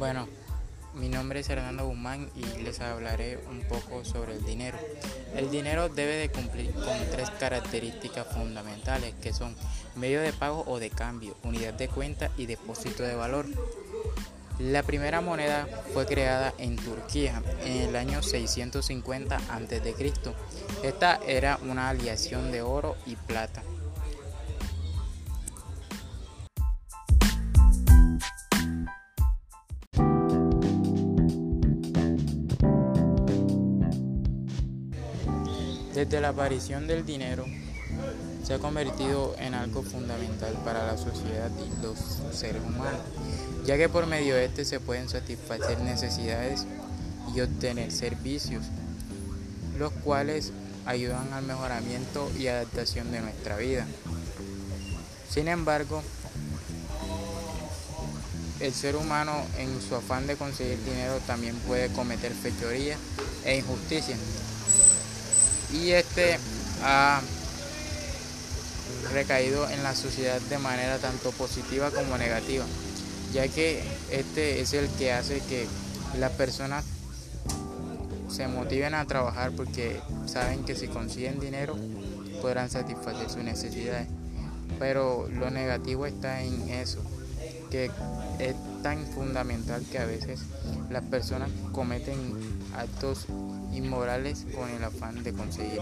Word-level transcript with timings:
Bueno, 0.00 0.26
mi 0.94 1.10
nombre 1.10 1.40
es 1.40 1.50
Hernando 1.50 1.86
Guzmán 1.86 2.30
y 2.34 2.62
les 2.62 2.80
hablaré 2.80 3.38
un 3.50 3.60
poco 3.68 4.02
sobre 4.02 4.32
el 4.32 4.42
dinero. 4.46 4.78
El 5.36 5.50
dinero 5.50 5.90
debe 5.90 6.16
de 6.16 6.30
cumplir 6.30 6.72
con 6.72 6.96
tres 7.10 7.28
características 7.38 8.26
fundamentales 8.28 9.12
que 9.20 9.34
son 9.34 9.54
medio 9.96 10.22
de 10.22 10.32
pago 10.32 10.64
o 10.66 10.78
de 10.78 10.88
cambio, 10.88 11.36
unidad 11.42 11.74
de 11.74 11.88
cuenta 11.88 12.30
y 12.38 12.46
depósito 12.46 13.02
de 13.02 13.14
valor. 13.14 13.44
La 14.58 14.82
primera 14.84 15.20
moneda 15.20 15.68
fue 15.92 16.06
creada 16.06 16.54
en 16.56 16.76
Turquía 16.76 17.42
en 17.66 17.82
el 17.82 17.94
año 17.94 18.22
650 18.22 19.36
a.C. 19.36 19.94
Esta 20.82 21.20
era 21.26 21.58
una 21.62 21.90
aleación 21.90 22.50
de 22.52 22.62
oro 22.62 22.96
y 23.04 23.16
plata. 23.16 23.62
Desde 36.00 36.22
la 36.22 36.30
aparición 36.30 36.86
del 36.86 37.04
dinero 37.04 37.44
se 38.42 38.54
ha 38.54 38.58
convertido 38.58 39.36
en 39.38 39.52
algo 39.52 39.82
fundamental 39.82 40.54
para 40.64 40.86
la 40.86 40.96
sociedad 40.96 41.50
y 41.58 41.82
los 41.82 41.98
seres 42.34 42.62
humanos, 42.64 43.02
ya 43.66 43.76
que 43.76 43.90
por 43.90 44.06
medio 44.06 44.34
de 44.34 44.46
este 44.46 44.64
se 44.64 44.80
pueden 44.80 45.10
satisfacer 45.10 45.78
necesidades 45.80 46.64
y 47.34 47.42
obtener 47.42 47.92
servicios, 47.92 48.64
los 49.78 49.92
cuales 49.92 50.52
ayudan 50.86 51.34
al 51.34 51.44
mejoramiento 51.44 52.30
y 52.38 52.46
adaptación 52.46 53.12
de 53.12 53.20
nuestra 53.20 53.58
vida. 53.58 53.86
Sin 55.28 55.48
embargo, 55.48 56.02
el 58.60 58.72
ser 58.72 58.96
humano 58.96 59.34
en 59.58 59.82
su 59.82 59.94
afán 59.94 60.26
de 60.26 60.36
conseguir 60.36 60.82
dinero 60.82 61.18
también 61.26 61.56
puede 61.56 61.90
cometer 61.92 62.32
fechorías 62.32 62.98
e 63.44 63.58
injusticias 63.58 64.18
y 65.72 65.90
este 65.90 66.38
ha 66.82 67.20
recaído 69.12 69.68
en 69.68 69.82
la 69.82 69.94
sociedad 69.94 70.40
de 70.40 70.58
manera 70.58 70.98
tanto 70.98 71.30
positiva 71.32 71.90
como 71.90 72.18
negativa, 72.18 72.64
ya 73.32 73.48
que 73.48 73.82
este 74.10 74.60
es 74.60 74.72
el 74.72 74.88
que 74.90 75.12
hace 75.12 75.40
que 75.40 75.66
las 76.18 76.32
personas 76.32 76.84
se 78.28 78.46
motiven 78.48 78.94
a 78.94 79.06
trabajar 79.06 79.52
porque 79.52 80.00
saben 80.26 80.64
que 80.64 80.74
si 80.74 80.88
consiguen 80.88 81.40
dinero 81.40 81.76
podrán 82.40 82.70
satisfacer 82.70 83.28
sus 83.28 83.42
necesidades. 83.42 84.08
Pero 84.78 85.28
lo 85.28 85.50
negativo 85.50 86.06
está 86.06 86.42
en 86.42 86.70
eso, 86.70 87.02
que 87.70 87.90
es 88.38 88.54
tan 88.82 89.06
fundamental 89.06 89.84
que 89.90 89.98
a 89.98 90.06
veces 90.06 90.40
las 90.90 91.02
personas 91.04 91.50
cometen 91.72 92.16
actos 92.76 93.26
inmorales 93.72 94.46
con 94.54 94.68
el 94.68 94.82
afán 94.82 95.22
de 95.22 95.32
conseguir. 95.32 95.80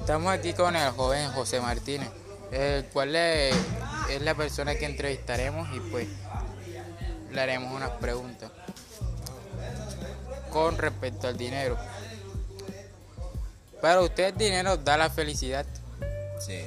Estamos 0.00 0.32
aquí 0.32 0.54
con 0.54 0.74
el 0.74 0.90
joven 0.92 1.30
José 1.32 1.60
Martínez, 1.60 2.08
el 2.50 2.84
cual 2.86 3.14
es 3.14 3.54
la 4.22 4.34
persona 4.34 4.74
que 4.74 4.86
entrevistaremos 4.86 5.68
y 5.76 5.80
pues 5.80 6.08
le 7.30 7.40
haremos 7.40 7.74
unas 7.74 7.90
preguntas 7.90 8.50
con 10.50 10.78
respecto 10.78 11.28
al 11.28 11.36
dinero. 11.36 11.76
Para 13.80 14.00
usted 14.00 14.28
el 14.28 14.36
dinero 14.36 14.76
da 14.76 14.96
la 14.96 15.10
felicidad. 15.10 15.66
Sí. 16.40 16.62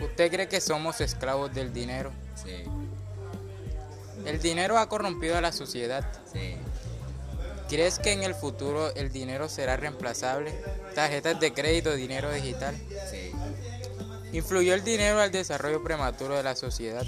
¿Usted 0.00 0.30
cree 0.30 0.48
que 0.48 0.60
somos 0.60 1.00
esclavos 1.00 1.52
del 1.54 1.72
dinero? 1.72 2.10
Sí. 2.42 2.64
¿El 4.24 4.40
dinero 4.40 4.78
ha 4.78 4.88
corrompido 4.88 5.36
a 5.36 5.40
la 5.40 5.52
sociedad? 5.52 6.06
Sí. 6.32 6.56
¿Crees 7.68 7.98
que 7.98 8.12
en 8.12 8.22
el 8.22 8.34
futuro 8.34 8.94
el 8.94 9.12
dinero 9.12 9.48
será 9.48 9.76
reemplazable? 9.76 10.52
Tarjetas 10.94 11.38
de 11.38 11.52
crédito, 11.52 11.94
dinero 11.94 12.32
digital. 12.32 12.76
Sí. 13.10 13.32
¿Influyó 14.32 14.74
el 14.74 14.84
dinero 14.84 15.20
al 15.20 15.30
desarrollo 15.30 15.82
prematuro 15.82 16.36
de 16.36 16.42
la 16.42 16.56
sociedad? 16.56 17.04